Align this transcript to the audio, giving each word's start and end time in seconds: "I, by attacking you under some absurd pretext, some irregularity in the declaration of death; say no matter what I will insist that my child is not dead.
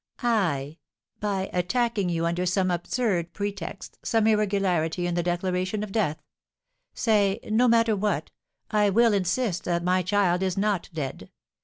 "I, 0.23 0.79
by 1.19 1.51
attacking 1.53 2.09
you 2.09 2.25
under 2.25 2.47
some 2.47 2.71
absurd 2.71 3.33
pretext, 3.33 3.99
some 4.03 4.25
irregularity 4.25 5.05
in 5.05 5.13
the 5.13 5.21
declaration 5.21 5.83
of 5.83 5.91
death; 5.91 6.23
say 6.95 7.39
no 7.47 7.67
matter 7.67 7.95
what 7.95 8.31
I 8.71 8.89
will 8.89 9.13
insist 9.13 9.65
that 9.65 9.83
my 9.83 10.01
child 10.01 10.41
is 10.41 10.57
not 10.57 10.89
dead. 10.91 11.29